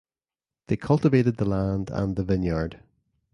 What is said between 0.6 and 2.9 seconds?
They cultivated the land and the vineyard.